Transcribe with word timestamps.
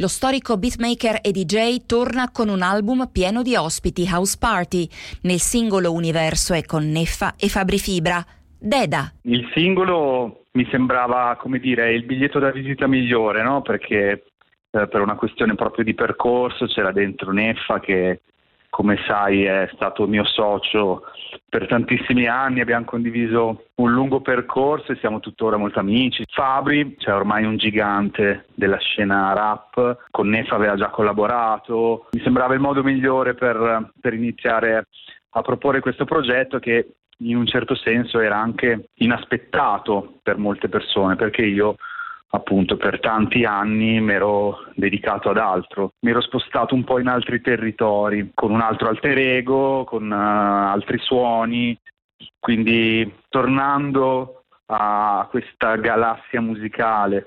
Lo 0.00 0.08
storico 0.08 0.56
beatmaker 0.56 1.18
e 1.20 1.30
DJ 1.30 1.84
torna 1.84 2.30
con 2.32 2.48
un 2.48 2.62
album 2.62 3.10
pieno 3.12 3.42
di 3.42 3.54
ospiti 3.54 4.06
house 4.10 4.38
party. 4.40 4.88
Nel 5.24 5.40
singolo 5.40 5.92
universo 5.92 6.54
è 6.54 6.62
con 6.64 6.88
Neffa 6.88 7.34
e 7.36 7.50
Fabri 7.50 7.78
Fibra. 7.78 8.24
Deda. 8.58 9.12
Il 9.24 9.46
singolo 9.52 10.46
mi 10.52 10.66
sembrava, 10.70 11.36
come 11.38 11.58
dire, 11.58 11.92
il 11.92 12.06
biglietto 12.06 12.38
da 12.38 12.50
visita 12.50 12.86
migliore, 12.86 13.42
no? 13.42 13.60
Perché 13.60 14.24
eh, 14.70 14.88
per 14.88 15.02
una 15.02 15.16
questione 15.16 15.54
proprio 15.54 15.84
di 15.84 15.92
percorso 15.92 16.64
c'era 16.64 16.92
dentro 16.92 17.30
Neffa 17.30 17.78
che 17.78 18.22
come 18.70 18.96
sai 19.06 19.44
è 19.44 19.68
stato 19.74 20.06
mio 20.06 20.24
socio 20.24 21.02
per 21.48 21.66
tantissimi 21.66 22.26
anni, 22.26 22.60
abbiamo 22.60 22.84
condiviso 22.84 23.64
un 23.74 23.92
lungo 23.92 24.20
percorso 24.20 24.92
e 24.92 24.96
siamo 24.96 25.18
tuttora 25.20 25.56
molto 25.56 25.80
amici. 25.80 26.24
Fabri, 26.30 26.94
cioè 26.98 27.14
ormai 27.14 27.44
un 27.44 27.56
gigante 27.56 28.46
della 28.54 28.78
scena 28.78 29.32
rap, 29.34 30.06
con 30.10 30.28
Nefa 30.28 30.54
aveva 30.54 30.76
già 30.76 30.88
collaborato, 30.88 32.06
mi 32.12 32.20
sembrava 32.22 32.54
il 32.54 32.60
modo 32.60 32.82
migliore 32.82 33.34
per, 33.34 33.90
per 34.00 34.14
iniziare 34.14 34.86
a 35.30 35.42
proporre 35.42 35.80
questo 35.80 36.04
progetto 36.04 36.58
che 36.58 36.94
in 37.18 37.36
un 37.36 37.46
certo 37.46 37.74
senso 37.74 38.20
era 38.20 38.38
anche 38.38 38.88
inaspettato 38.94 40.20
per 40.22 40.38
molte 40.38 40.68
persone 40.68 41.16
perché 41.16 41.42
io 41.42 41.76
appunto 42.32 42.76
per 42.76 43.00
tanti 43.00 43.44
anni 43.44 44.00
mi 44.00 44.12
ero 44.12 44.66
dedicato 44.74 45.30
ad 45.30 45.38
altro, 45.38 45.92
mi 46.00 46.10
ero 46.10 46.20
spostato 46.20 46.74
un 46.74 46.84
po' 46.84 46.98
in 46.98 47.08
altri 47.08 47.40
territori, 47.40 48.30
con 48.34 48.52
un 48.52 48.60
altro 48.60 48.88
alter 48.88 49.18
ego, 49.18 49.84
con 49.84 50.10
uh, 50.10 50.14
altri 50.14 50.98
suoni, 50.98 51.76
quindi 52.38 53.12
tornando 53.28 54.44
a 54.66 55.26
questa 55.28 55.76
galassia 55.76 56.40
musicale 56.40 57.26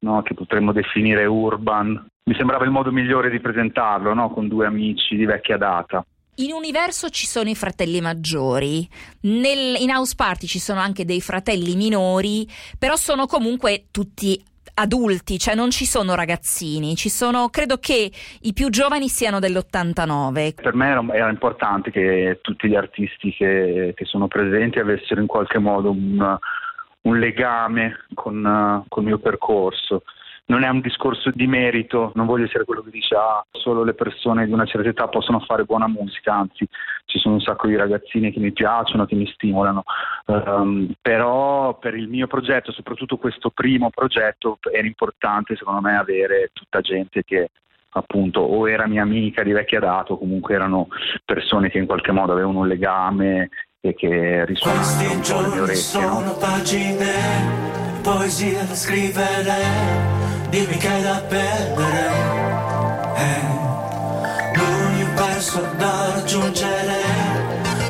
no, 0.00 0.22
che 0.22 0.34
potremmo 0.34 0.72
definire 0.72 1.26
urban, 1.26 2.06
mi 2.24 2.34
sembrava 2.34 2.64
il 2.64 2.70
modo 2.70 2.92
migliore 2.92 3.30
di 3.30 3.40
presentarlo 3.40 4.14
no, 4.14 4.30
con 4.30 4.48
due 4.48 4.66
amici 4.66 5.16
di 5.16 5.24
vecchia 5.24 5.56
data. 5.56 6.04
In 6.40 6.52
universo 6.52 7.08
ci 7.08 7.26
sono 7.26 7.48
i 7.48 7.56
fratelli 7.56 8.00
maggiori, 8.00 8.88
Nel, 9.22 9.74
in 9.80 9.90
House 9.90 10.14
Party 10.16 10.46
ci 10.46 10.60
sono 10.60 10.78
anche 10.78 11.04
dei 11.04 11.20
fratelli 11.20 11.74
minori, 11.74 12.46
però 12.78 12.94
sono 12.94 13.26
comunque 13.26 13.86
tutti 13.90 14.40
adulti, 14.74 15.36
cioè 15.36 15.56
non 15.56 15.70
ci 15.70 15.84
sono 15.84 16.14
ragazzini, 16.14 16.94
ci 16.94 17.08
sono, 17.08 17.48
credo 17.48 17.78
che 17.78 18.12
i 18.42 18.52
più 18.52 18.70
giovani 18.70 19.08
siano 19.08 19.40
dell'89. 19.40 20.54
Per 20.54 20.74
me 20.74 20.88
era, 20.88 21.04
era 21.10 21.28
importante 21.28 21.90
che 21.90 22.38
tutti 22.40 22.68
gli 22.68 22.76
artisti 22.76 23.32
che, 23.32 23.92
che, 23.96 24.04
sono 24.04 24.28
presenti 24.28 24.78
avessero 24.78 25.20
in 25.20 25.26
qualche 25.26 25.58
modo 25.58 25.90
un, 25.90 26.38
un 27.00 27.18
legame 27.18 28.04
con, 28.14 28.84
con 28.86 29.02
il 29.02 29.08
mio 29.08 29.18
percorso 29.18 30.04
non 30.48 30.62
è 30.62 30.68
un 30.68 30.80
discorso 30.80 31.30
di 31.32 31.46
merito, 31.46 32.12
non 32.14 32.26
voglio 32.26 32.46
essere 32.46 32.64
quello 32.64 32.82
che 32.82 32.90
dice 32.90 33.14
ah, 33.14 33.44
solo 33.50 33.84
le 33.84 33.92
persone 33.92 34.46
di 34.46 34.52
una 34.52 34.64
certa 34.64 34.88
età 34.88 35.08
possono 35.08 35.40
fare 35.40 35.64
buona 35.64 35.88
musica, 35.88 36.34
anzi 36.34 36.66
ci 37.04 37.18
sono 37.18 37.34
un 37.34 37.40
sacco 37.40 37.66
di 37.66 37.76
ragazzini 37.76 38.32
che 38.32 38.40
mi 38.40 38.52
piacciono, 38.52 39.04
che 39.04 39.14
mi 39.14 39.26
stimolano, 39.26 39.82
um, 40.26 40.90
però 41.02 41.76
per 41.78 41.94
il 41.94 42.08
mio 42.08 42.26
progetto, 42.26 42.72
soprattutto 42.72 43.18
questo 43.18 43.50
primo 43.50 43.90
progetto, 43.90 44.58
era 44.72 44.86
importante 44.86 45.54
secondo 45.54 45.80
me 45.80 45.98
avere 45.98 46.50
tutta 46.54 46.80
gente 46.80 47.24
che 47.24 47.50
appunto 47.90 48.40
o 48.40 48.68
era 48.68 48.86
mia 48.86 49.02
amica 49.02 49.42
di 49.42 49.52
vecchia 49.52 49.80
data 49.80 50.12
o 50.14 50.18
comunque 50.18 50.54
erano 50.54 50.88
persone 51.24 51.68
che 51.68 51.78
in 51.78 51.86
qualche 51.86 52.12
modo 52.12 52.32
avevano 52.32 52.60
un 52.60 52.68
legame 52.68 53.50
e 53.80 53.94
che 53.94 54.46
risuonavano 54.46 55.12
un 55.12 55.20
po' 55.20 55.40
le 55.40 55.48
mie 55.48 55.60
orecchie. 55.60 55.74
Sono 55.74 56.20
no? 56.20 56.36
pagine, 56.36 58.00
poesia 58.02 58.62
da 58.64 58.74
scrivere 58.74 60.37
dimmi 60.50 60.76
che 60.76 60.88
hai 60.88 61.02
da 61.02 61.22
perdere. 61.28 62.10
Eh, 63.16 63.42
l'universo 64.54 65.60
da 65.76 66.12
raggiungere 66.14 67.00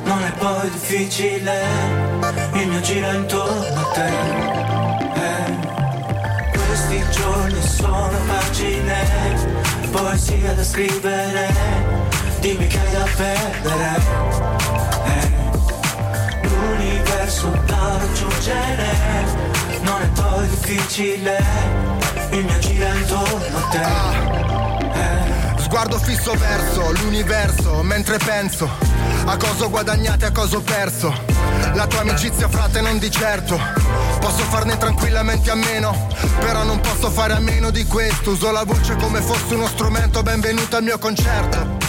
non 0.04 0.22
è 0.22 0.32
poi 0.32 0.70
difficile, 0.70 1.62
il 2.54 2.68
mio 2.68 2.80
giro 2.80 3.12
intorno 3.12 3.80
a 3.80 3.90
te. 3.92 4.08
Eh, 5.14 5.56
questi 6.50 7.04
giorni 7.10 7.62
sono 7.62 8.18
pagine, 8.26 8.96
poesia 9.90 10.52
da 10.52 10.64
scrivere, 10.64 11.48
dimmi 12.40 12.66
che 12.66 12.78
hai 12.78 12.92
da 12.92 13.06
perdere. 13.16 14.00
Eh, 15.04 15.30
l'universo 16.48 17.50
da 17.66 17.98
raggiungere 17.98 18.86
non 19.82 20.02
è 20.02 20.08
poi 20.20 20.48
difficile 20.48 21.97
il 22.38 22.44
mio 22.44 22.58
gira 22.58 22.94
intorno 22.94 23.68
te. 23.70 23.78
Ah. 23.78 24.36
Sguardo 25.58 25.98
fisso 25.98 26.32
verso 26.34 26.92
l'universo 26.92 27.82
mentre 27.82 28.16
penso 28.18 28.68
a 29.26 29.36
cosa 29.36 29.64
ho 29.64 29.70
guadagnato 29.70 30.24
e 30.24 30.28
a 30.28 30.32
cosa 30.32 30.56
ho 30.56 30.60
perso. 30.60 31.12
La 31.74 31.86
tua 31.86 32.00
amicizia 32.00 32.48
frate 32.48 32.80
non 32.80 32.98
di 32.98 33.10
certo. 33.10 33.60
Posso 34.20 34.42
farne 34.44 34.78
tranquillamente 34.78 35.50
a 35.50 35.54
meno, 35.54 36.08
però 36.40 36.64
non 36.64 36.80
posso 36.80 37.10
fare 37.10 37.34
a 37.34 37.40
meno 37.40 37.70
di 37.70 37.84
questo. 37.84 38.30
Uso 38.30 38.50
la 38.50 38.64
voce 38.64 38.96
come 38.96 39.20
fosse 39.20 39.54
uno 39.54 39.66
strumento, 39.66 40.22
benvenuto 40.22 40.76
al 40.76 40.82
mio 40.84 40.98
concerto. 40.98 41.87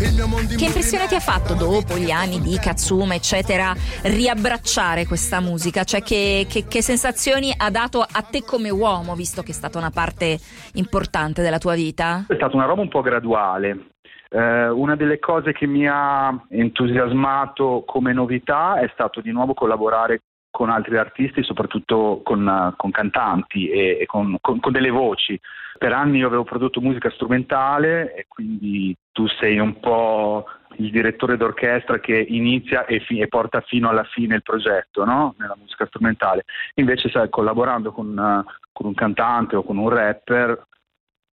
Che 0.00 0.64
impressione 0.64 1.06
ti 1.08 1.14
ha 1.14 1.20
fatto 1.20 1.52
dopo 1.52 1.98
gli 1.98 2.10
anni 2.10 2.40
di 2.40 2.56
Katsuma, 2.56 3.12
eccetera, 3.12 3.74
riabbracciare 4.04 5.04
questa 5.04 5.40
musica? 5.40 5.84
Cioè, 5.84 6.00
che, 6.00 6.46
che, 6.48 6.64
che, 6.66 6.80
sensazioni 6.80 7.52
ha 7.54 7.68
dato 7.68 8.00
a 8.00 8.22
te 8.22 8.42
come 8.42 8.70
uomo, 8.70 9.14
visto 9.14 9.42
che 9.42 9.50
è 9.50 9.54
stata 9.54 9.76
una 9.76 9.90
parte 9.90 10.38
importante 10.76 11.42
della 11.42 11.58
tua 11.58 11.74
vita? 11.74 12.24
È 12.26 12.34
stata 12.34 12.56
una 12.56 12.64
roba 12.64 12.80
un 12.80 12.88
po' 12.88 13.02
graduale. 13.02 13.88
Eh, 14.30 14.70
una 14.70 14.96
delle 14.96 15.18
cose 15.18 15.52
che 15.52 15.66
mi 15.66 15.86
ha 15.86 16.46
entusiasmato 16.48 17.82
come 17.84 18.14
novità 18.14 18.80
è 18.80 18.88
stato 18.94 19.20
di 19.20 19.32
nuovo 19.32 19.52
collaborare 19.52 20.22
con 20.50 20.68
altri 20.68 20.96
artisti, 20.96 21.42
soprattutto 21.42 22.20
con, 22.24 22.74
con 22.76 22.90
cantanti 22.90 23.68
e, 23.68 23.98
e 24.00 24.06
con, 24.06 24.36
con, 24.40 24.60
con, 24.60 24.72
delle 24.72 24.90
voci. 24.90 25.40
Per 25.78 25.92
anni 25.92 26.18
io 26.18 26.26
avevo 26.26 26.44
prodotto 26.44 26.80
musica 26.80 27.10
strumentale 27.10 28.14
e 28.14 28.26
quindi 28.28 28.94
tu 29.12 29.26
sei 29.26 29.58
un 29.58 29.78
po' 29.80 30.44
il 30.76 30.90
direttore 30.90 31.36
d'orchestra 31.36 32.00
che 32.00 32.18
inizia 32.18 32.84
e, 32.84 33.00
fi- 33.00 33.20
e 33.20 33.28
porta 33.28 33.60
fino 33.60 33.88
alla 33.88 34.04
fine 34.04 34.36
il 34.36 34.42
progetto 34.42 35.04
no? 35.04 35.34
nella 35.38 35.56
musica 35.58 35.86
strumentale. 35.86 36.44
Invece, 36.74 37.08
sai, 37.10 37.28
collaborando 37.28 37.92
con, 37.92 38.44
con 38.72 38.86
un 38.86 38.94
cantante 38.94 39.56
o 39.56 39.62
con 39.62 39.78
un 39.78 39.88
rapper, 39.88 40.66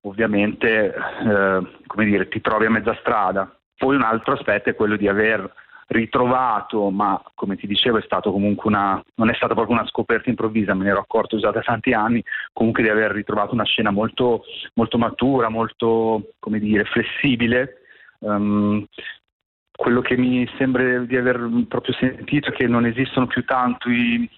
ovviamente 0.01 0.94
eh, 0.94 1.67
come 1.85 2.05
dire, 2.05 2.28
ti 2.28 2.39
trovi 2.41 2.66
a 2.66 2.69
mezza 2.72 2.95
strada. 2.99 3.51
Poi 3.75 3.95
un 3.95 4.03
altro 4.03 4.34
aspetto 4.34 4.69
è 4.69 4.75
quello 4.75 4.95
di 4.95 5.07
aver 5.07 5.51
ritrovato, 5.87 6.89
ma 6.89 7.21
come 7.33 7.55
ti 7.55 7.65
dicevo 7.65 7.97
è 7.97 8.01
stato 8.01 8.31
comunque 8.31 8.69
una, 8.69 9.01
non 9.15 9.29
è 9.29 9.33
stata 9.33 9.53
proprio 9.53 9.77
una 9.77 9.87
scoperta 9.87 10.29
improvvisa, 10.29 10.73
me 10.73 10.83
ne 10.83 10.89
ero 10.89 10.99
accorto 10.99 11.37
già 11.37 11.51
da 11.51 11.61
tanti 11.61 11.93
anni, 11.93 12.23
comunque 12.51 12.83
di 12.83 12.89
aver 12.89 13.11
ritrovato 13.11 13.53
una 13.53 13.63
scena 13.63 13.91
molto, 13.91 14.43
molto 14.73 14.97
matura, 14.97 15.49
molto 15.49 16.31
come 16.39 16.59
dire, 16.59 16.83
flessibile. 16.85 17.81
Um, 18.19 18.85
quello 19.71 20.01
che 20.01 20.17
mi 20.17 20.49
sembra 20.57 20.99
di 20.99 21.16
aver 21.16 21.49
proprio 21.67 21.93
sentito 21.95 22.49
è 22.49 22.51
che 22.51 22.67
non 22.67 22.85
esistono 22.85 23.28
più 23.28 23.45
tanto 23.45 23.90
i, 23.90 24.29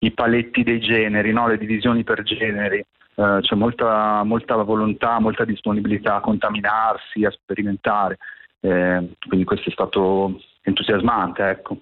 i 0.00 0.10
paletti 0.10 0.62
dei 0.64 0.80
generi, 0.80 1.32
no? 1.32 1.48
le 1.48 1.56
divisioni 1.56 2.04
per 2.04 2.22
generi. 2.22 2.84
Uh, 3.14 3.40
c'è 3.40 3.54
molta, 3.54 4.22
molta 4.24 4.56
volontà, 4.56 5.20
molta 5.20 5.44
disponibilità 5.44 6.16
a 6.16 6.20
contaminarsi, 6.20 7.24
a 7.24 7.30
sperimentare. 7.30 8.18
Eh, 8.64 9.16
quindi 9.26 9.44
questo 9.44 9.70
è 9.70 9.72
stato 9.72 10.40
entusiasmante. 10.62 11.42
Ecco. 11.48 11.76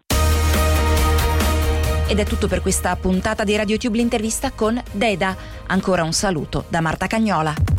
Ed 2.09 2.19
è 2.19 2.25
tutto 2.25 2.49
per 2.49 2.61
questa 2.61 2.97
puntata 2.97 3.45
di 3.45 3.55
RadioTube 3.55 3.97
l'intervista 3.97 4.51
con 4.51 4.81
Deda. 4.91 5.37
Ancora 5.69 6.03
un 6.03 6.13
saluto 6.13 6.65
da 6.69 6.81
Marta 6.81 7.07
Cagnola. 7.07 7.70